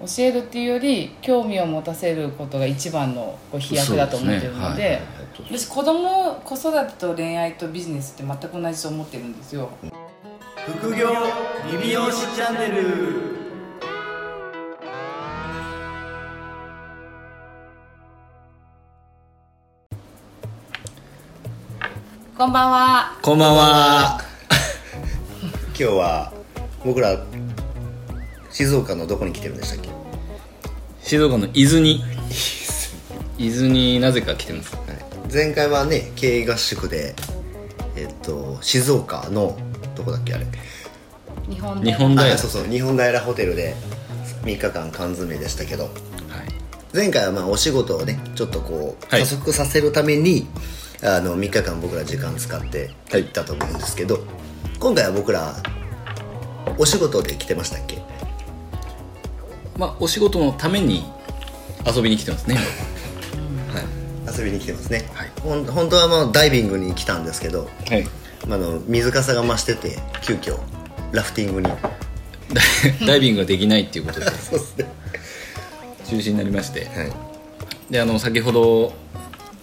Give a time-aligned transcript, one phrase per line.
[0.00, 4.84] 教えるっていうより興味を持たせることが一番のこう飛躍だと思ってるのでそうですね。
[4.84, 5.02] はいはい
[5.38, 9.68] 私子供子育てと恋愛とビジネスって全く同じと思ってるんですよ。
[10.80, 11.08] 副業
[11.70, 13.36] リビオシチャンネル。
[22.38, 23.18] こんばんは。
[23.20, 24.20] こんばんは。
[25.68, 26.32] 今日は
[26.82, 27.14] 僕ら
[28.56, 29.90] 静岡のどこに来てるんでしたっけ、
[31.02, 32.02] 静岡の伊豆に。
[33.36, 33.68] 伊豆。
[33.68, 34.74] になぜか来てます。
[34.74, 34.86] はい、
[35.30, 37.14] 前回はね経営合宿で
[37.96, 39.58] えっと静岡の
[39.94, 40.46] どこだっけあれ？
[41.50, 43.74] 日本日本大そうそう日本平ホテルで
[44.44, 45.82] 3日間缶詰でしたけど。
[45.82, 45.92] はい。
[46.94, 49.20] 前回はまあお仕事をねちょっとこうはい。
[49.20, 50.46] 加速させるために、
[51.04, 54.20] あの3日間僕ら時間使って行ったと思うんですけど、
[54.80, 55.56] 今回は僕ら
[56.78, 58.05] お仕事で来てましたっけ？
[59.78, 61.04] まあお仕事のために
[61.86, 62.56] 遊びに来てますね
[64.36, 65.30] 遊びに来てますね、はい。
[65.40, 68.04] ほん本当はもうダイビングに来たんですけど、はい。
[68.46, 70.58] まあ、あの水かさが増してて急遽
[71.12, 71.68] ラフティングに。
[73.06, 74.26] ダイビングができないっていうことで。
[74.50, 74.84] そうですね。
[76.08, 76.86] 中止になりまして。
[76.86, 77.12] はい。
[77.90, 78.92] であの先ほど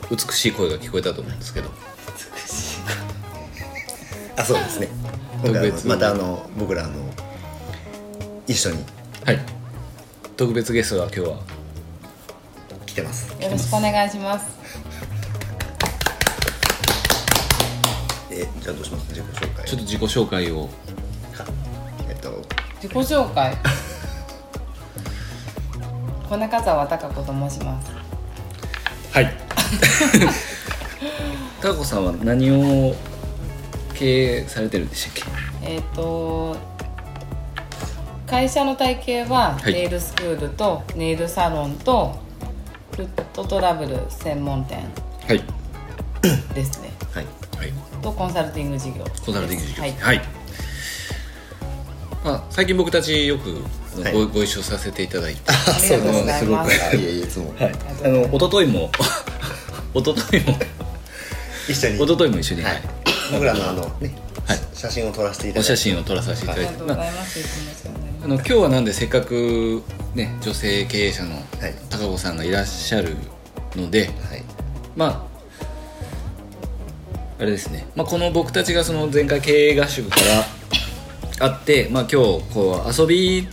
[0.09, 1.69] 美しい声が聞こえたと思うんですけど。
[4.37, 4.87] あそうですね。
[5.43, 6.93] 今回またあの僕らあの
[8.47, 8.83] 一緒に。
[9.25, 9.62] はい
[10.35, 11.39] 特別ゲストが今日は。
[12.85, 13.31] 来てます。
[13.41, 14.57] よろしくお願いします。
[18.31, 19.07] えじゃあどうします？
[19.09, 19.65] 自己紹介。
[19.65, 20.69] ちょっと自己紹介を。
[22.09, 22.41] えっと。
[22.81, 23.55] 自己紹介。
[26.29, 27.91] 小中澤孝子と申します。
[29.11, 29.33] はい。
[31.61, 32.95] 高子さんは何を
[33.93, 35.29] 経営されてるんでしたっ
[35.63, 36.55] えっ、と
[38.33, 39.73] 会社の体系ははい。
[39.73, 42.17] ネイルスクールとネイルサロンと
[42.95, 44.79] フットトラブル専門店
[45.27, 45.43] けはい。
[46.55, 46.89] ですね。
[47.13, 47.25] はい。
[47.59, 48.01] はい。
[48.01, 49.03] とコンサルティング事業。
[49.03, 49.81] ですコンサルティング事業。
[49.83, 50.21] はい、はい、
[52.25, 53.53] まあ、最近僕たちよく
[53.97, 54.13] ご,、はい。
[54.13, 55.41] ご一緒させていただいて。
[55.45, 56.85] ありがとうございます。
[56.85, 57.53] あいえいえいつも。
[57.59, 57.71] はい。
[58.03, 58.89] あの一昨日も
[59.93, 60.57] 一昨日も。
[61.69, 61.95] 一緒に。
[61.97, 62.81] 一昨日も一緒に、はい。
[63.31, 64.15] 僕らのあのね、
[64.47, 64.59] はい。
[64.73, 65.71] 写真を撮らせていただいて。
[65.71, 67.39] お写真を撮らさせていただいて、ありがとうごまあざいます。
[67.39, 67.82] ます
[68.23, 69.83] あの今日はなんでせっかく
[70.15, 71.43] ね女性経営者のはい。
[71.89, 73.17] 高子さんがいらっしゃる
[73.75, 74.43] ので、はい。
[74.95, 75.33] まあ
[77.39, 80.15] あれですね、まあ、この僕たちがその前回経営合宿か
[81.39, 83.49] ら あって、まあ、今日こう遊び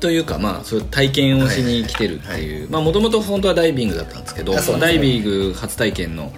[0.00, 4.62] というか、まあ、そういう体験をしに来てるっていうもともと本当はダイビングだったんですけどね。
[4.66, 6.32] まあダイビング初体験の、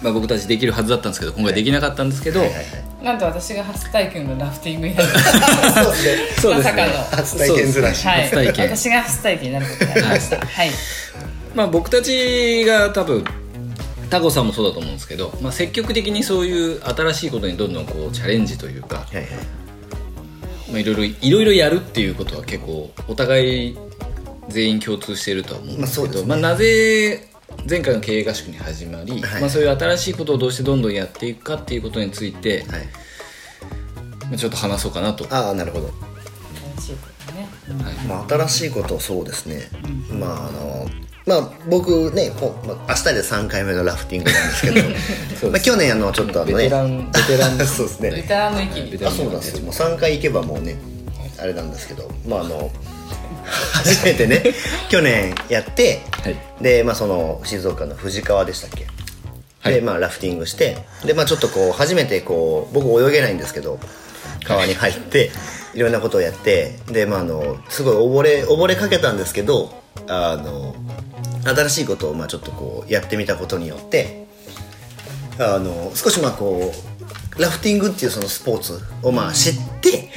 [0.00, 5.08] まあ、僕たちできるはずだったんですけど今回できなかったんですけど、はいはいはいなんと私が初体験のラフティングになる。
[6.42, 6.56] そうですね。
[6.56, 6.92] まさかの。
[7.12, 8.04] 初体験ずらし。
[8.04, 8.22] はい。
[8.22, 8.64] 初体験。
[8.64, 10.38] 私が初体験になることになりました。
[10.38, 10.70] はい。
[11.54, 13.24] まあ、僕たちが多分
[14.10, 19.26] タコさんもそうだと思うんですけど、まあ、積極的にそういう新しいことにどんどんこうチャレンジというか、はいはい。
[20.72, 23.78] まあ、いろいろいろいろやるっていうことは結構お互い
[24.48, 26.42] 全員共通しているとは思うんですけど、まあね。
[26.42, 27.28] まあ、なぜ
[27.68, 29.40] 前回の経営合宿に始まり、はい。
[29.40, 32.86] まあ、そういう新しいことをどうしてどんどんやっていくかっていうことについて、はい。
[34.28, 35.86] まあ、ちょっと話そうかなと、ああなるほど。
[35.86, 37.48] 楽しいことね。
[37.82, 37.94] はい。
[38.06, 39.68] まあ、新しいことそうですね、
[40.10, 40.86] まああの
[41.26, 44.62] まあ僕ねこう、まあ、明日で3回目のラフティングなんです
[45.40, 45.50] けど。
[45.50, 46.54] まあ去年あのちょっとあのね。
[46.54, 48.10] ベテランベテラン そうですね。
[48.12, 48.90] ベテランの域に。
[48.92, 49.56] ベテランあそうなんです。
[49.56, 50.76] よもう3回行けばもうね
[51.38, 52.08] あれなんですけど。
[52.28, 52.70] まああの
[53.72, 54.42] 初めてね
[54.88, 56.36] 去年やって、はい。
[56.60, 58.86] でまあその静岡の富士川でしたっけ、
[59.60, 59.74] はい。
[59.74, 63.78] でまあラフティングしてでまあちょっとこう初めてこう僕泳げないんですけど
[64.44, 65.30] 川に入って
[65.74, 69.70] いろんなことをやってでまああのすごい溺れ溺れかけたんですけど
[70.08, 70.74] あの
[71.44, 74.26] 新しいことをまあちょっとこうやってみたことによって
[75.38, 76.72] あの少しまあこ
[77.38, 80.10] うラフティングっていうそのスポーツをまあ知って、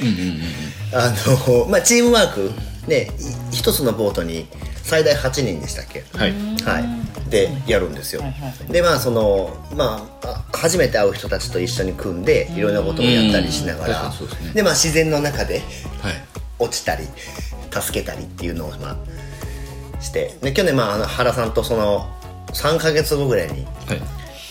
[0.94, 2.50] あのまあチームワーク
[2.90, 3.10] ね
[3.52, 4.46] い一つのボートに
[4.82, 6.04] 最大8人でしたっけ？
[6.18, 6.32] はい。
[6.64, 14.02] はい、でやるんですよ、はいはいでまあそのまああ初めて会う人たちと一緒に組んでいろんなことをやったりしながら。
[14.10, 14.14] ね。
[14.52, 15.62] でまあ自然の中で
[16.02, 16.14] はい。
[16.58, 17.04] 落ちたり
[17.72, 20.36] 助けたりっていうのをまあして。
[20.42, 22.06] で去年まああの原さんとその
[22.52, 24.02] 3か月後ぐらいにはい。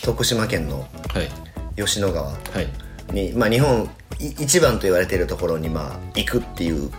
[0.02, 0.86] 徳島県のは
[1.22, 1.28] い。
[1.76, 3.14] 吉野川はい。
[3.14, 3.88] に、まあ、日本
[4.18, 6.90] い一番と言われているところにまあ行くっていう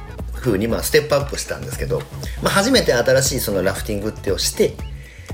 [0.42, 2.00] 風にまあステップアップしたんですけど、
[2.42, 4.74] まあ、初めて新しいそのラフティングってをして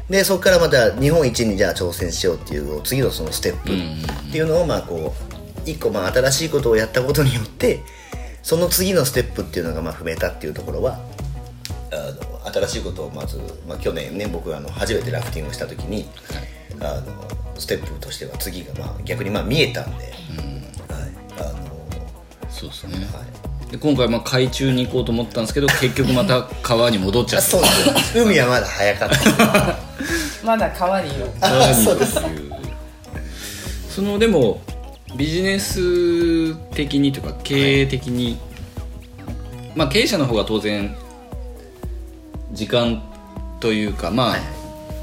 [0.09, 5.13] でそこからまた日本一にじゃあ挑戦しようっていう次のそのステップっていうのをまあこ
[5.65, 7.81] う一個まあ新しいことをやったことによって
[8.43, 10.99] その次のステップっていうのがまあ踏めたっていうところは
[11.91, 16.05] あの新しいことをまず、まあ、去年ね僕あの初めてラフティングをした時に、
[16.79, 20.13] あのステップとしては次が、まあ、逆にまあ見えたんで、はい。
[21.39, 27.45] あのそうですね、はい、で今回まあ海中に行こうと思ったんですけど結局また川に戻っちゃった。
[27.45, 28.17] あそうです。
[28.17, 29.77] よ海はまだ早かった。
[30.45, 32.51] まだ川にいる川に行くっていう。
[33.89, 34.61] そのでも
[35.17, 38.37] ビジネス的にというか経営的に、
[39.75, 40.95] まあ経営者の方が当然
[42.53, 43.01] 時間
[43.59, 44.41] というかまあ、はい。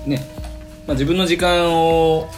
[0.07, 0.27] ね、
[0.87, 2.29] まあ、自分の時間を、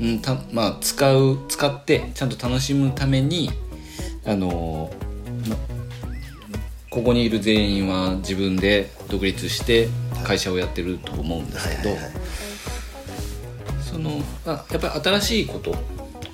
[0.00, 3.50] うんたまあ、使う使ってちゃんと楽しむために
[4.24, 4.90] あの、
[5.48, 5.56] ま
[6.90, 9.88] ここにいる全員は自分で独立して
[10.24, 12.12] 会社をやってると思うんですけど、はいはいはい。
[13.80, 15.74] そのあやっぱり新しいこと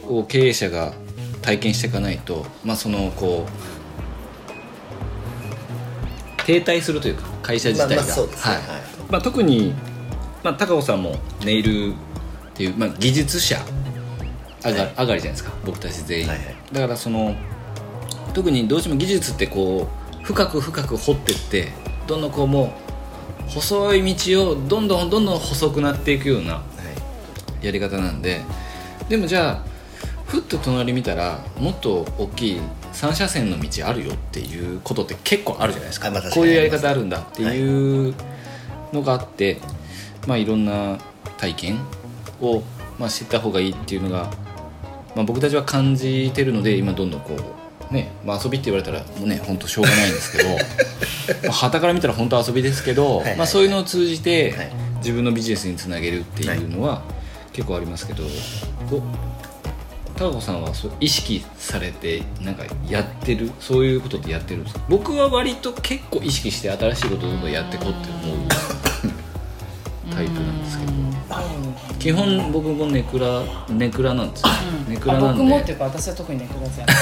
[0.08, 0.94] を経営者が
[1.42, 3.46] 体験していかないと、まあ、そのこ
[6.40, 8.54] う停滞するというか会社自体が、まあまあそうですね。
[8.54, 8.62] はい。
[8.62, 8.66] はい。
[9.10, 9.74] まあ、特に、
[10.42, 11.94] まあ、高尾さんもネイルっ
[12.54, 13.58] ていう、まあ、技術者
[14.64, 14.94] 上が,、はい。
[14.96, 16.56] 上がりじゃないですか僕たち全員、はいはい。
[16.72, 17.36] だからその
[18.36, 19.88] 特にどうしても技術ってこ
[20.20, 21.68] う深く深く掘ってって
[22.06, 22.76] どんどんこうも
[23.48, 26.62] う細い道をどんどんどんどん細くなっていくようなは
[27.62, 28.42] いやり方なんで。
[29.08, 29.64] でもじゃあ
[30.26, 32.60] ふっと隣見たらもっと大きい
[32.92, 38.14] 3車線の道あるよっていうことって結構あるじゃないですか,、あまあこういうやり方あるんだっていう
[38.92, 39.62] のがあって、
[40.26, 40.98] まあいろんな
[41.38, 41.78] 体験
[42.42, 42.62] を、
[42.98, 44.30] まあ、知った方がいいっていうのが、
[45.14, 54.72] まあ、僕たちは感じてるので今どんどんこうね、まあ、遊びって言われたらもうね本当しょうがないんですけど はたから見たら本当遊びですけど、はいはいまあ、そういうのを通じてはい。
[54.96, 57.02] 自分のビジネスにつなげるっていうのは
[57.52, 58.24] 結構ありますけど、
[58.90, 59.02] こう
[60.18, 63.52] 高子さんはそう意識されてなんかやってる？
[63.60, 64.80] そういうことってやってるんですか？
[64.88, 68.38] 僕は割と結構意識して新しいことをどんどんやっていこうって思う
[70.12, 70.55] タイプなんで
[71.98, 74.48] 基本僕もネクラネクラなんですよ、
[74.88, 75.42] ネクラあなんで。
[75.42, 76.96] 僕もっていうか私は特にネクラじゃない。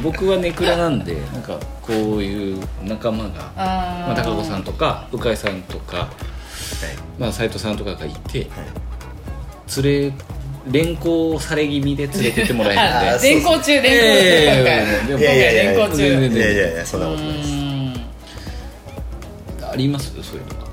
[0.02, 6.08] 僕はネクラなんでなんかこういう仲間があまあ、高子さんとか鵜飼さんとか、
[7.18, 8.46] まあ、斉藤さんとかがいて、
[9.82, 10.12] 連れ
[10.70, 13.28] 連行され気味で連れてってもらえるんで。
[13.28, 15.18] 連行中連行中。
[15.18, 15.96] いやいやいや連行中。
[15.96, 17.94] 全然いやいやいやそんなことないですうん。
[19.72, 20.12] あります？
[20.22, 20.54] そういうの。
[20.54, 20.70] ん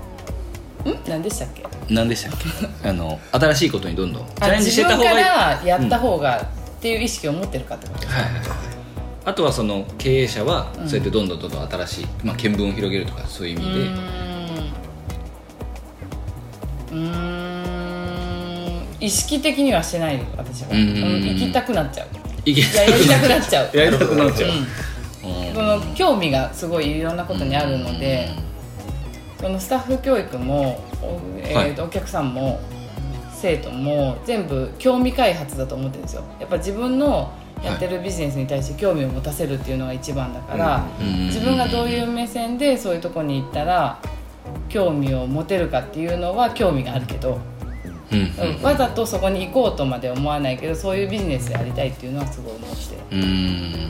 [1.07, 1.63] 何でしたっけ？
[1.89, 2.39] 何でしたっ
[2.81, 2.89] け？
[2.89, 5.17] あの新しいことにどんどんチャあレンジしてた方がいい。
[5.17, 6.45] らやった方がっ
[6.81, 8.43] ていう意識を持ってるかってことはいはいはい。
[9.25, 13.81] あとはその経営者はそうやってどんどんどんどん新しい、まあ、見聞を広げるとかそういう意味で、
[16.91, 18.87] うーん。
[18.99, 21.23] 意識的にはしてない私は、うんうんうんうん。
[21.27, 22.07] 行きたくなっちゃう。
[22.45, 23.77] いけいややりたくなっちゃう。
[23.77, 24.51] やりたくなっちゃう、
[25.95, 28.29] 興味がすごいいろんなことにあるので、
[29.39, 32.59] そのスタッフ教育も、おえーとお客さんも
[33.33, 36.23] 生徒も全部興味開発だと思ってるんですよ。
[36.39, 37.31] やっぱ自分の
[37.63, 43.99] やってるビジネスに対して興味を持たせるっていうのが一番だから、うん自分がどういう目線でそういうとこに行ったら
[44.69, 47.39] 興味を持てるかっていうのは興味があるけど、
[48.11, 53.89] うんうんわざとそこに行こうとまで思わないけどそういうビジネスでやりたいっていうのはすごい思ってるうん。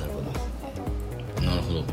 [1.46, 1.80] なるほど。
[1.80, 1.86] はい。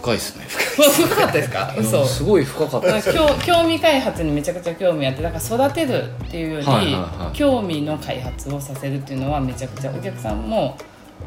[0.00, 0.46] 深いですね
[0.76, 1.74] 深かったですか？
[1.78, 2.04] 嘘。
[2.04, 3.12] すごい深かったです。
[3.12, 7.36] 興興味開発にめちゃくちゃ興味あってだから育てるっていうより、はいはいはい。
[7.36, 10.76] 興味の開発をさせるっていうのはめちゃくちゃお客さんも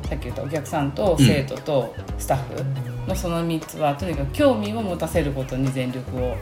[0.10, 2.64] さっき言ったお客さんと生徒とスタッフ
[3.08, 6.36] のその3つは、とにかく興味を持たせることに全力を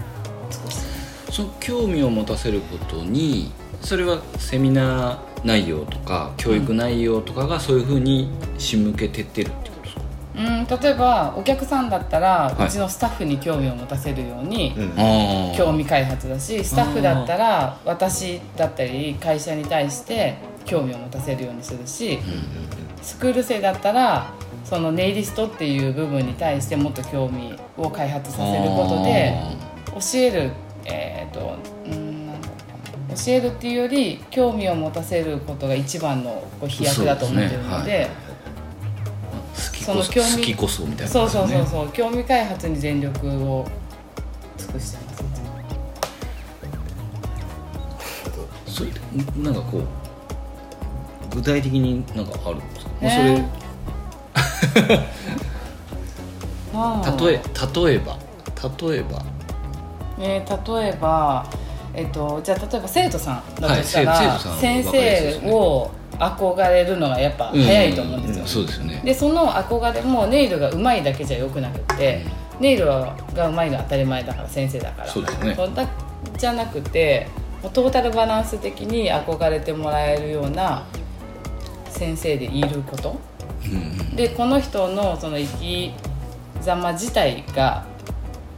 [0.49, 1.31] 尽くす。
[1.31, 9.72] その興味を持たせることにそれはセミナー内容とか教育内容とかがそういうふうに仕向けてってるってことですか、
[10.35, 12.67] うん例えばお客さんだったら、はい。
[12.67, 15.57] うちのスタッフに興味を持たせるように、うん。
[15.57, 20.35] 興味開発だしスタッフだったら私だったり会社に対して
[20.65, 22.19] 興味を持たせるようにするし、
[23.01, 29.37] スクール生だったらそのネイリストっていう部分に対してもっと興味を開発させることで
[29.93, 30.51] 教える
[30.85, 32.53] えっ、とうんなんだろ
[33.07, 33.15] うな。
[33.15, 38.09] 教えるっていうより興味を持たせることが一番のこう飛躍だと思ってるので。
[39.53, 43.67] その興味好きこそみたいなそうそうそううそう興味開発に全力を
[44.57, 45.23] 尽くしてます
[48.67, 48.89] それ
[49.43, 53.49] なんかこう具体的になんかあるんですか、まあね
[56.73, 57.41] あーそれ 例え
[57.87, 58.17] 例えば
[58.87, 59.23] 例えば。
[60.19, 61.45] えー例えば、
[61.93, 65.91] えっと、じゃあ例えば生徒さんだとしたら、はい生生徒さんは先生を
[66.31, 69.01] 憧れるのがやっぱ早いと思うんですよ、んそうですよね。
[69.03, 72.25] でその憧れもネイルがうまいだけじゃよくなくて、
[72.59, 73.15] ネイルが
[73.47, 75.55] うまいのは当たり前だから先生だからそうですね。
[75.55, 75.87] だ
[76.37, 77.27] じゃなくて
[77.61, 80.85] もうトータルバランス的に憧れてもらえるような
[81.89, 83.19] 先生でいること。
[84.15, 85.93] でこの人のその生き
[86.61, 87.85] 様自体が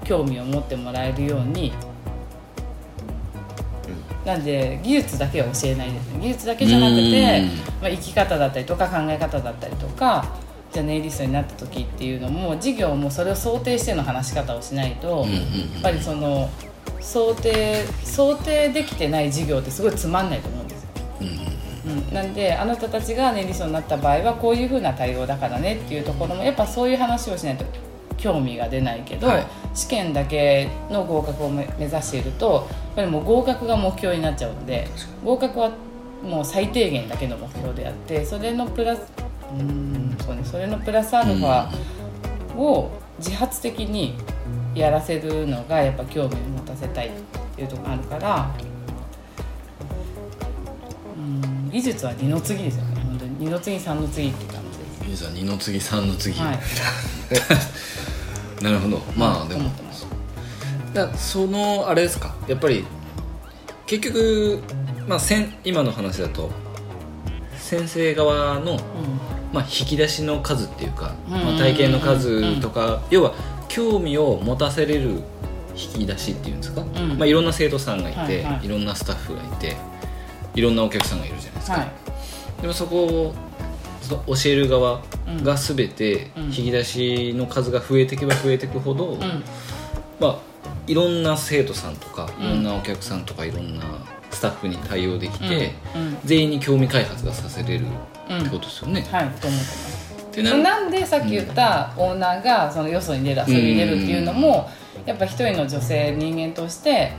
[0.04, 1.74] 興味を持ってもらえるように、
[4.26, 6.20] なんで技術だけは教えないですね。
[6.20, 7.48] 技術だけじゃなくてうん、
[7.82, 10.26] まあ、生き方だったりとか考え方だったりとか
[10.74, 15.26] じゃあネイリストになった時っていうのも授業もそれを想定しての話し方をしないと、
[15.74, 16.50] やっぱりその
[17.00, 20.90] 想定想定できてない授業ってすごいつまんないと思うんですよ。
[21.86, 27.66] うん、なんであなたたちがネイリストになった場合はこういうふうな対応だからねっていうところもやっぱそういう話をしないと
[28.26, 29.48] 興味が出ないけど、はい。
[29.76, 34.88] 試験だけの合格を目目指しているとやっぱりもう合格が目標になっちゃうので
[35.24, 35.72] 合格は
[36.24, 39.02] もう最低限だけの目標であってそれのプラス
[39.54, 41.70] うーんそうねそれのプラスアルファ
[42.56, 42.90] を
[43.20, 44.16] 自発的に
[44.74, 47.12] やらせるのがやっぱ興味を持たせたいっ
[47.56, 48.52] ていうところがあるから
[51.18, 53.36] うん技術は二の次ですよね本当に。
[53.40, 54.64] 二の次三の次って感
[55.04, 55.30] じです。
[55.34, 56.60] 二の次三の次、はい
[58.62, 59.02] なるほど。
[59.18, 60.08] まあでも思ってます。
[60.94, 62.36] だそのあれですか？
[62.48, 62.86] やっぱり
[63.86, 64.62] 結局、
[65.08, 66.50] まあ、せん今の話だと
[67.58, 68.80] 先生側の、
[69.54, 71.34] まあ、引き出しの数っていうか、うん。
[71.34, 73.34] まあ、体験の数とか、要は
[73.68, 75.22] 興味を持たせれる
[75.76, 77.18] 引き出しっていうんですか、ん。
[77.18, 78.66] まあ、いろんな生徒さんがいて、はいはい。
[78.66, 79.76] いろんなスタッフがいて
[80.54, 81.92] いろんなお客さんがいるじゃないですか、はい。
[82.62, 83.34] でもそこ
[84.10, 85.02] 教える側
[85.44, 86.44] が全てうん。
[86.46, 89.20] 引き出しの数が増えていけば増えていくほど、うん。
[90.20, 90.40] まあ、
[90.88, 92.46] いろんな生徒さんとかうん。
[92.46, 93.86] いろんなお客さんとかいろんな
[94.32, 96.02] スタッフに対応できて、うん。
[96.02, 96.18] うん。
[96.26, 99.08] 全員に興味開発がさせれるってことですよね。
[99.12, 99.60] はいと思っ
[100.32, 100.54] てます。
[100.54, 104.70] ななんでさっき言ったオーナーがそのよそに出る遊びに出るっていうのも
[105.06, 107.14] やっぱ一人の女性人間として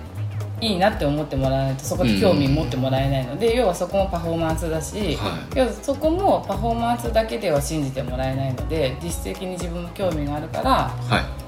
[0.60, 11.46] いいなって思ってもらわないとそこで興味持ってもらえないので、要はそこもパフォーマンスだし、は要はそこもパフォーマンスだけでは信じてもらえないので実質的に自分も興味があるからは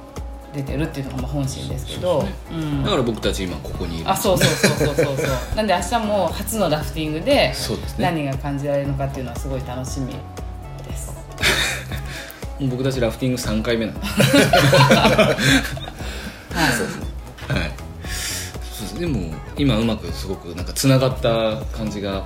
[0.53, 2.27] 出てるっていうのがまあ本心ですけど。
[2.53, 2.81] うん。
[2.81, 5.27] い、だから僕たち今ここにいるあそうそうそうそうそうそう。
[5.57, 7.55] なんで明日も初のラフティングで
[7.99, 10.13] 何が感じられるのかっていうのはすごい楽しみ
[10.87, 11.17] です。
[12.61, 14.01] 僕たちラフティング3回目なんで。
[14.05, 15.35] は
[16.55, 16.59] い。
[16.59, 17.09] はいそうです
[18.99, 22.25] でも今うまくすごくなんかつながった感じが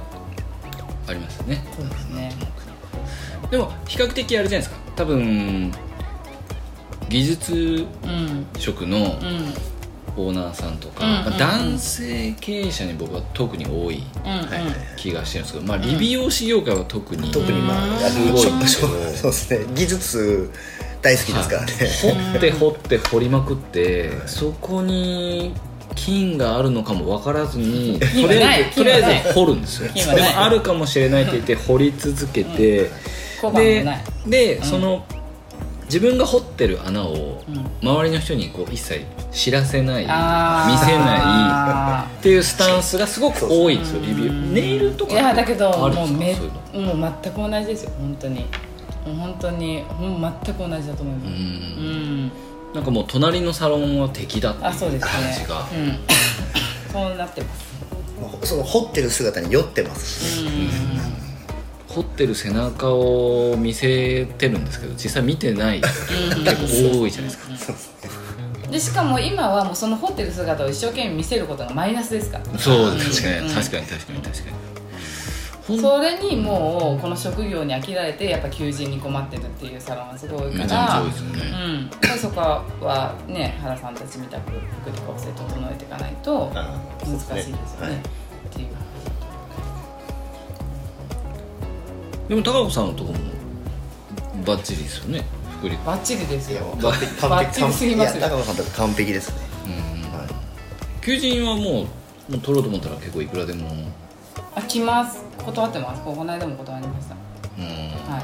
[1.07, 1.65] ありますよね。
[1.77, 2.33] そうですね。
[3.51, 4.93] でも比較的あれじゃないですか。
[4.97, 5.73] 多分
[7.09, 9.73] 技術うん職のうん。
[10.17, 14.03] オーナーさんとか、うんまあ男性経営者に僕は特に多い
[14.97, 18.89] 気がしてるんですけど、まあ、理美容師業界は特に、特にまあやるすごいんですけど。
[19.17, 19.65] そうですね。
[19.75, 20.51] 技術
[21.01, 25.53] 大好きですからね、掘って掘って掘りまくってそこに
[25.95, 29.93] 金があるのかも分からずに とりあえずとりあえず掘るんですよ。
[29.93, 32.91] でもあるかもしれないって言って掘り続けて、
[33.41, 35.05] 小判もでで、その
[35.87, 37.67] 自分が掘ってる穴をうん。
[37.83, 44.53] 周りの人にこう一切知らせない見せあないっていうスタンスがすごく多いんですよリビュー。
[44.53, 46.35] ネイルとかいやだけどもうめ
[46.73, 48.37] もう全く同じですよ本当に。
[49.05, 51.33] もう本当にほん全く同じだと思います。
[51.33, 52.33] ううんん
[52.75, 55.07] なんかもう隣のサロンは敵だっていうあそうです
[55.41, 55.99] じが、うん。
[56.91, 57.55] そうなってま
[58.43, 58.49] す。
[58.49, 60.25] その掘ってる姿に酔ってます。
[60.25, 60.47] し、
[61.89, 67.75] 掘ってる背中を見せてるんですけど実際見てない結構多いじゃないですか。
[68.71, 72.59] でしかも今はもうその掘ってる姿を一生懸命見せることがマイナスですから。
[72.59, 73.55] そうですね、うん。
[73.55, 74.72] 確かに確かに確かに
[75.65, 81.01] それにもうこの職業に飽きられてやっぱ求人に困ってるっていうサロンがすごいから。
[81.03, 81.91] 多いですよね、
[82.21, 87.87] そこはね原さんたちみたく福利厚生整えていかないとあ難しいですよね。
[87.87, 87.95] はい。
[87.95, 87.99] っ
[88.51, 88.69] ていう
[92.29, 93.19] でも高子さんのとこも
[94.45, 95.25] バッチリですよね。
[95.59, 95.77] 福利。
[95.87, 96.77] バッチリですよ。
[96.83, 97.73] バッチリ。
[97.73, 98.21] すぎますよ。
[98.21, 100.19] いや高野さんとか完璧ですね、うん。
[100.19, 100.29] はい。
[101.05, 101.63] 求人はもう
[102.33, 103.69] もう取ろうと思ったら結構いくらでも
[104.55, 105.25] あ来ます。
[105.45, 107.15] 断ってますこの間も断りました。
[107.59, 107.65] うん。
[108.13, 108.23] はい。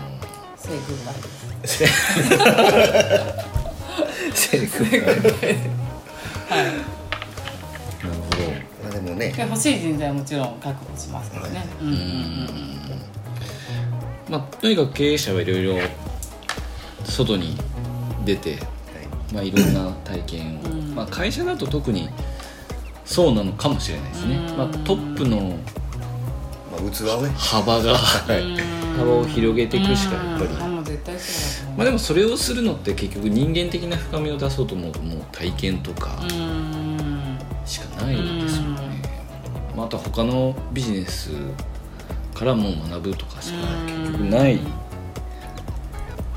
[0.57, 1.15] セイグッバイ。
[1.63, 1.85] です
[4.51, 4.95] セリフはい。
[4.95, 5.03] な
[6.65, 6.75] る
[8.05, 8.39] ほ
[8.85, 9.33] まあでもね。
[9.33, 15.79] で欲しい人材はもちろん確保しますけどね、うんうんうんどまあとにかく経営者はいろいろ
[17.05, 17.57] 外に
[18.25, 18.59] 出て
[19.33, 20.95] まあ、いろんな体験を、うん。
[20.95, 22.09] まあ、会社だと特に
[23.05, 24.57] そうなのかもしれないですね、うん。
[24.57, 25.57] まあ、トップの
[26.81, 27.31] 器をね。
[27.37, 27.97] 幅が。
[27.97, 30.51] 幅を広げていくしかやっぱり。
[31.77, 39.01] まあでもそれをするのって結局人間的な深みを出そうと思うともう体験とかうんしかないですよね、
[39.77, 41.31] まあ、あとは他のビジネス
[42.35, 44.57] からも学ぶとかしか結局ない。
[44.57, 44.71] ま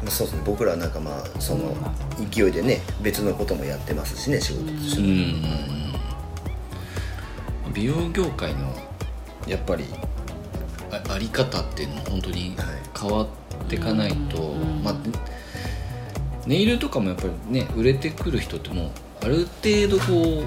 [0.08, 0.44] あそうですね。
[0.46, 1.76] 僕らなんかまあその
[2.30, 5.44] 勢いでね別のこともやってますしね仕事としうてん。
[7.74, 8.76] 美容業界の
[9.48, 9.86] やっぱり
[11.12, 12.56] ああり方っていうのも本当に
[13.00, 13.28] 変わっ
[13.68, 14.54] ていかないと、
[14.84, 14.96] まあ、
[16.48, 18.90] ネイルとかもやっぱりね売れてくる人ってもう
[19.24, 20.44] ある程度こ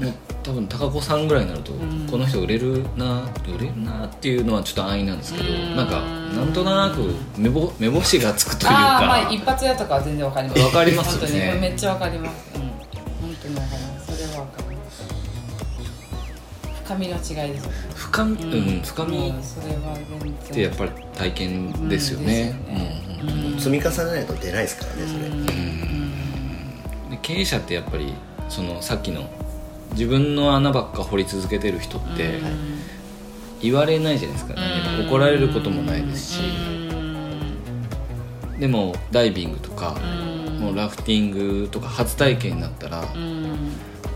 [0.00, 1.72] うもう多分高子さんぐらいになると、
[2.10, 10.60] この人売れるな売れるなっていうのはちょっと安易なんですけど、なんかなんとなく目ぼ目星がつくというああまかあ一発屋とかは全然わかります。
[10.60, 11.28] わかりますよね。
[11.28, 12.52] 本当にこれめっちゃわかります。
[12.54, 12.60] うん。
[12.60, 14.16] 本当にわかります。
[14.16, 14.73] それはわかります
[16.84, 17.34] 深みの違いです。
[17.34, 17.60] よね
[17.94, 19.16] 深み、うん深み。
[19.16, 22.62] うんそれは全然ってやっぱり体験ですよね。
[22.66, 23.04] うんですよね。
[23.22, 23.28] うん。
[23.28, 27.16] 本当に積み重ねないと出ないですからねそれ。
[27.16, 28.12] で経営者ってやっぱり
[28.48, 29.30] そのさっきの
[29.92, 32.40] 自分の穴ばっか掘り続けてる人って
[33.62, 36.40] 言われないじゃないですか、何も怒られることもないですし、
[38.58, 39.96] でもダイビングとか、
[40.58, 43.04] もうラフティングとか初体験になったら、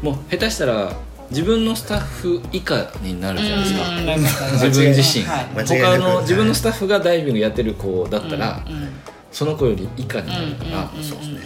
[0.03, 0.93] もう下手したら
[1.31, 8.89] 自分のスタッフ以下になるじゃないですか、自分自身、他の自分のスタッフがダイビングやってる子だったら、うん
[9.31, 11.41] その子より以下になるから、うんそうですね。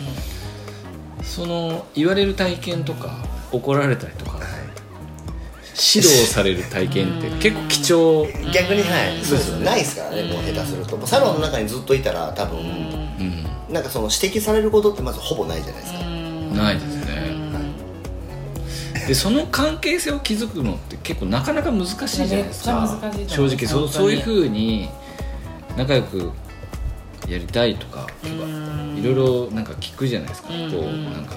[1.24, 3.16] その言われる体験とか
[3.50, 4.38] 怒られたりとか、
[5.72, 9.24] 指導される体験って結構貴重、逆にはい。
[9.24, 11.06] そうですよないですからねもう下手すると。
[11.06, 13.46] サロンの中にずっといたら多分うん。
[13.74, 16.00] なんかその指摘されることってまずほぼないじゃないですか。
[16.62, 16.84] ないです。
[16.98, 17.01] ね、
[19.06, 21.96] でその関係性を築くのって結構なかなか難しい
[22.28, 22.98] じゃないですか。
[23.26, 24.88] 正直そうそういうふうに
[25.76, 26.30] 仲良く
[27.28, 28.06] やりたいとか
[28.96, 30.58] いろいろなんか聞くじゃないですか、こう
[31.10, 31.34] なんか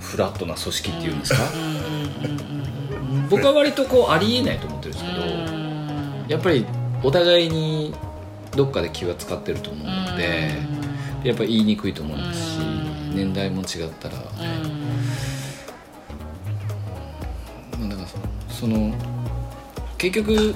[0.00, 1.40] フラットな組織っていうんですか、
[3.30, 5.20] 僕は割とこうありえないと思ってるんですけど、
[6.28, 6.66] やっぱり
[7.02, 7.94] お互いに
[8.56, 10.52] どっかで気は使ってると思うので、
[11.24, 12.58] やっぱ言いにくいと思いますし、
[13.14, 14.14] 年代も違ったら、
[18.62, 18.94] そその
[19.98, 20.54] 結局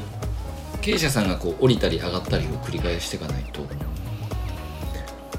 [0.81, 3.63] 経営者さんがこう降りたり上がったりを繰り返していかないと。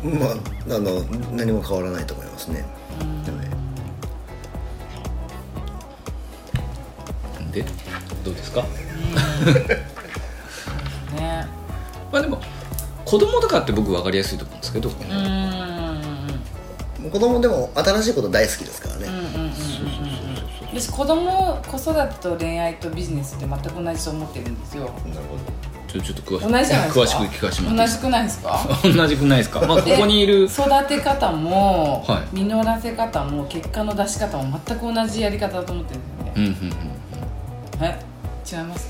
[0.04, 0.32] まあ
[0.76, 1.02] あの
[1.34, 2.66] 何も変わらないと思いますね。
[7.34, 7.54] はい。
[7.54, 7.64] で
[8.26, 8.64] どうですか？
[8.64, 8.68] ね。
[12.12, 12.42] まあでも
[13.06, 14.96] 子供とかって僕分かりやすいと思うんですけど、うん。
[17.10, 18.87] 子供でも新しいこと大好きですか
[20.80, 24.84] 私子供子育てと恋愛とビジネスって全く同じと思ってるんですよ。
[24.84, 25.38] なるほ
[25.88, 27.02] ちょちょっと詳しく同じじゃないですか？
[27.02, 28.60] 詳しく聞かせてもらって同じくないですか？
[28.84, 29.62] 同じくないですか？
[29.66, 30.48] まあここにいる。
[30.48, 32.36] で育て方も、はい。
[32.36, 36.74] 実らせ方も結果の出し方も全く同じやり方だと思ってるんですよね、うんうん
[37.80, 38.00] うんはい
[38.50, 38.88] 違います？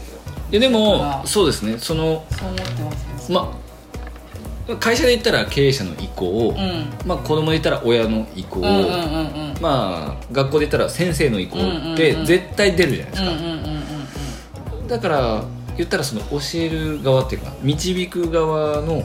[0.52, 1.78] いやでだもそうですね。
[1.78, 6.90] そのそう思ってますねまあ会社で言ったら経営者の意向、うん。
[7.06, 15.44] まあ、子供で言ったら親の意向、うんうんうんうんまあ学校で言ったら先生の意向うんうんうんって絶対出るじゃないですか、うんうんうんうんだから
[15.76, 19.04] 言ったらその教える側っていうか導く側の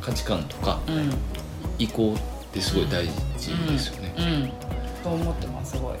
[0.00, 0.96] 価値観とかうん。
[0.96, 1.10] うん
[1.78, 2.16] 意向っ
[2.52, 4.52] てすごい大事ですよね、うん。
[5.02, 5.94] と思ってますすごい。
[5.94, 5.98] ど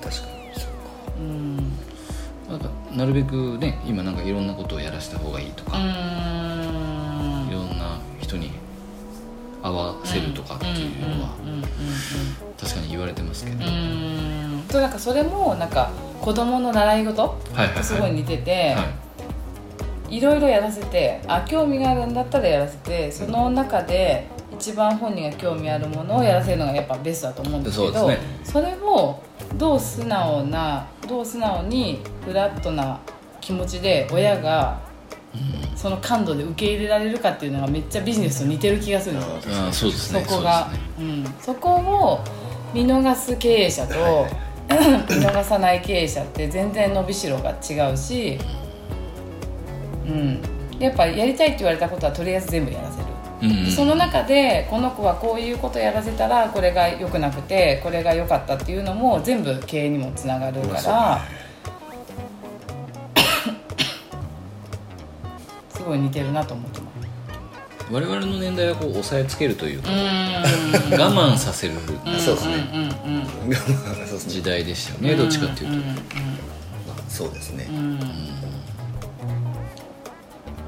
[0.00, 1.56] 確かにそううん。
[2.48, 8.50] なんかなるべくね今なんかいろんなことをやらせた方がいいとか、ういんろんな人に
[9.68, 11.34] 合わせるとかっていうのは
[12.60, 13.64] 確かに言われてますけど、
[14.68, 19.08] となんかそれもなんか子供の習い事とすごい似てて、はい。
[20.16, 28.18] いろいろやらせてあ興味があるんだったらやらせてその中で一番本人が興味あるものをやらせるのがやっぱベストだと思うんですけどね。
[28.42, 29.22] それを
[29.56, 33.00] どう素直などう素直にフラットな
[33.40, 34.80] 気持ちで親が
[35.76, 40.70] その感度で受け入れられるかっていうのがめっちゃビジネスと似てる気がするんですようですそねこが。
[40.96, 41.12] そうね。
[41.14, 42.24] うん、そこを
[42.74, 44.26] 見逃す経営者と
[44.68, 44.76] 見
[45.24, 48.38] 逃さない経営者って全然伸びしろが違うし、
[50.06, 50.40] うん、
[50.78, 53.04] やっぱやりたいって言われたことはとりあえず全部やらせる、
[53.42, 53.70] うんうん。
[53.70, 61.20] その中でこの子はこういうことやらせたらこれが良くなくてこれが良かったっていうのも全部経営にもつながるから
[65.88, 66.98] すごい似てるなと思ってます。
[67.90, 69.96] 我々の年代はこう抑えつけるというか、うん。
[71.00, 71.72] 我慢させる
[72.18, 72.66] そうですね。
[74.26, 76.02] 時代でしたよね、どっちかっていうと、
[77.08, 77.98] そそうですね、うん。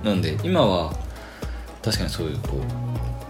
[0.03, 0.91] なんで今は
[1.83, 2.57] 確かにそういうこ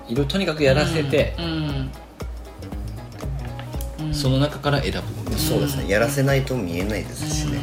[0.09, 1.91] ういろいろとにかくやらせて、うん。
[4.15, 5.01] その中から選ぶ。
[5.37, 5.89] そうですね。
[5.89, 7.59] やらせないと見えないですしね、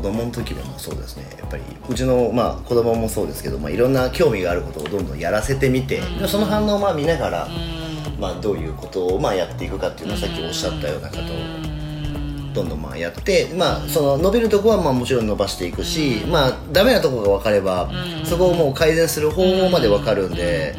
[0.00, 1.24] 子供の時でもそうですね。
[1.38, 7.48] やっぱりうちのまあ子供もそうですけど、まあ、いろんな興味があることをどんどんやらせてみて、でその反応をまあ見ながら、
[8.18, 11.26] まあ、どういうことをまあやっていくかっていうのはさっきおっしゃったようなことを
[12.54, 17.90] どんどんまあやって、まあ、その伸びるとこはまあもちろん伸ばしていくし、まあダメなとこが分かれば、
[18.24, 20.76] そこをもう改善する方法まで分かるんで、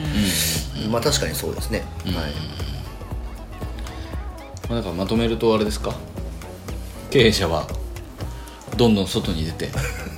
[0.89, 2.15] まあ確かにそうですね、はい。
[4.67, 5.93] まあ、だからまとめるとあれですか？
[7.11, 7.67] 経営者は
[8.77, 9.69] どんどん外に出て。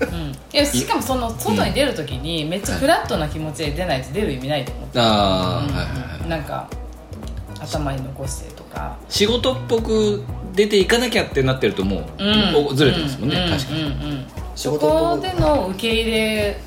[0.02, 0.32] うん。
[0.54, 6.30] いやしかもその外に出るときにめっちゃフラットな気持ちで出ないと出る意味ないと思って、ああ、はいはいはい。
[6.30, 6.70] なんか
[7.60, 8.98] 頭に残してとか。
[9.10, 12.68] 仕事っぽく出ていかなきゃってなってるともう、うん。
[12.68, 14.26] おずれてますもんね、うん確かに、うんうん。
[14.56, 16.58] 仕そこでの受け入れ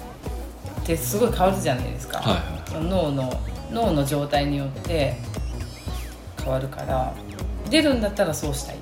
[0.83, 2.31] ってすごい変わるじゃないですか、は
[2.71, 2.85] いはい。
[2.85, 5.17] 脳の脳の状態によって
[6.43, 7.13] 変わるから
[7.69, 8.77] 出るんだったらそうしたい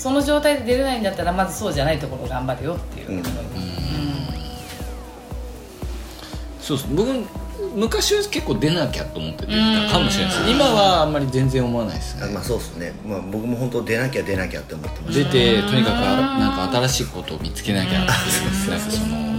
[0.00, 3.22] その状態で出れないんだったらまずそうじゃないところを頑張るよっていう、うん。
[6.58, 6.88] そうです。
[6.94, 7.10] 僕
[7.76, 9.86] 昔は結構出なきゃと思っててうん。
[9.88, 10.50] たかもしれないです。
[10.50, 12.24] 今はあんまり全然思わないですね。
[12.24, 15.18] あまあそうですね、まあ、僕も本当出なきゃ出なきゃって思ってます。
[15.18, 19.30] 出てとにかくあなんか新しいことを見つけなきゃっていうなんかその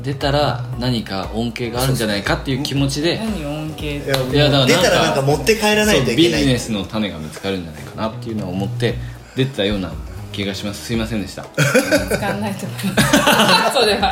[0.00, 6.40] 出たら何か恩恵があるんじゃないかっていう気持ちで何恩恵いやだから出たらなんか持って帰らないといけない。
[6.40, 8.94] ビジネスの種が見つかるんじゃないかなっていうのを思って
[9.36, 9.92] 出てたような
[10.32, 10.86] 気がします。
[10.86, 11.44] すいませんでした。
[11.44, 14.10] 使わないと思いますそうでは。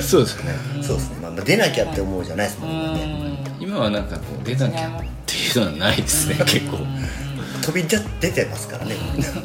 [0.00, 0.54] そうですよね。
[0.82, 3.38] そうですね、まあ、出なきゃって思うじゃないですもんね。
[3.60, 6.78] 今はなんかこう出なきゃっていうのはないですね結構。
[7.62, 8.94] 飛び出出てますからね。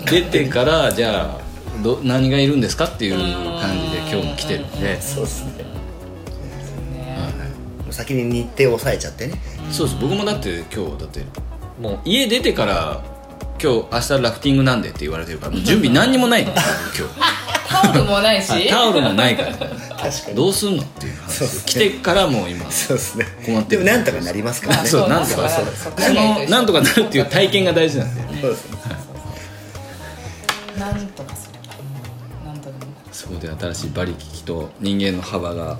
[0.05, 1.39] 出てからじゃあ
[1.83, 3.15] ど何がいるんですかっていう
[3.59, 5.01] 感じで今日も来てるんで。
[5.01, 5.80] そうですねね
[7.91, 9.35] 先に日程を抑えちゃってね。
[9.71, 9.99] そうです。
[10.01, 11.23] 僕もだって今日だって
[11.79, 13.03] もう家出てから
[13.61, 16.51] 今日明日ラフティングなんでって言われてるから準備何にもないの。
[16.97, 17.07] 今
[17.81, 18.51] タオルもないし。
[18.53, 19.53] 日タオルもないから。
[19.53, 20.35] 確かに。
[20.35, 21.61] どうすんのっていうそうっすね。
[21.61, 23.25] 話来てからもう今そうですね。
[23.45, 23.83] 困ってる。
[23.83, 24.89] でもなんとかなりますからね。
[24.89, 25.65] そうなんとかそう
[25.97, 28.41] そのなんとかなるっていう体験が大事なんで。
[28.41, 28.77] そうですね。
[30.77, 31.01] なんとかする。
[31.01, 31.50] なんとかそ
[33.31, 35.77] こで新しい馬力と人間の幅がは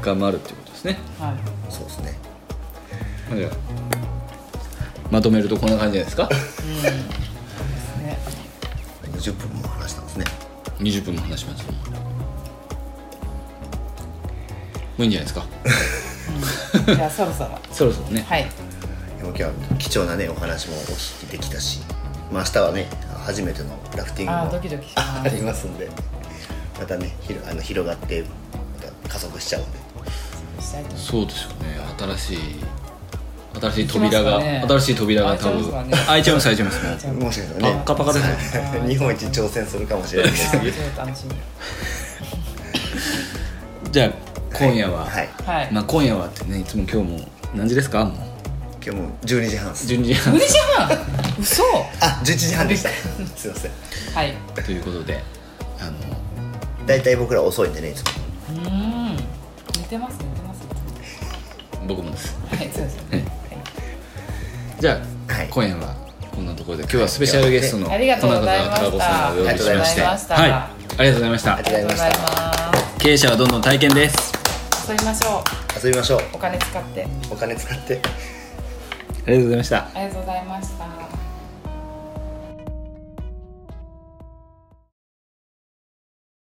[0.00, 0.98] 深まるっていうことですね。
[1.18, 1.34] いはい。
[1.72, 2.14] そうですね。
[3.34, 3.50] じゃあ
[5.10, 6.28] まとめるとこんな感じじゃないですか？
[8.02, 8.18] ね。
[9.12, 10.24] 20分も話したんですね。
[10.80, 11.72] 20分も話しますも
[14.98, 15.46] ういいんじゃないですか？
[16.94, 17.50] じゃあそろそろ。
[17.72, 18.24] そろそろね。
[18.28, 18.46] はい。
[19.22, 21.80] 今日は貴重なねお話もお聞きできたし、
[22.32, 22.86] まあ、明日はね
[23.24, 25.20] 初めてのラフティングもあードキドキします。
[25.24, 25.88] ありますんで
[26.78, 28.28] またねひろあの広がってま
[28.82, 29.78] た加速しちゃうんで。
[30.96, 31.78] そうですよね。
[31.98, 32.38] 新しい
[33.60, 35.70] 新しい扉が、ね新しい扉が多分。
[36.06, 37.24] 開いちゃいます開いちゃいます開いちゃいます。
[37.24, 38.62] もしかしたらねパッカパカですよ。
[38.62, 40.32] は い日本一挑戦するかもしれない。
[43.90, 44.10] じゃあ
[44.58, 45.28] 今夜は、はい。
[45.44, 45.68] はい。
[45.72, 48.10] まあ今夜はってねいつも今日も何時ですか？
[48.84, 49.86] 今日も12時半です。
[49.86, 50.34] 12時半。
[50.34, 50.88] 2時半？
[51.40, 51.62] 嘘。
[52.00, 52.90] あ11時半でした。
[53.36, 53.70] すいません。
[54.14, 54.34] はい。
[54.54, 55.22] ということで
[55.80, 55.92] あの
[56.86, 58.10] 大体僕ら遅いんでねいつも。
[58.50, 59.22] うーん似
[59.88, 60.60] てます似てます。
[61.86, 62.36] 僕もです。
[62.48, 62.96] はいそうです。
[62.96, 63.24] よね
[64.78, 65.48] じゃあ、はい。
[65.50, 65.94] 今夜は
[66.34, 69.00] こんなところで今日はスペシャルゲストのありがとうございました。
[69.00, 70.02] さんをお呼びしまして。
[70.02, 70.34] ありがとうございました。
[70.34, 70.50] はい。
[70.50, 71.54] ありがとうございました。
[71.56, 74.32] ありがとうございました経営者はどんどん体験です。
[74.88, 75.42] 遊びましょ
[75.82, 75.86] う。
[75.86, 76.20] 遊びましょう。
[76.32, 77.06] お金使って。
[77.30, 78.00] お金使って。
[79.26, 79.76] ありがとうございました。
[79.76, 81.05] ありがとうございました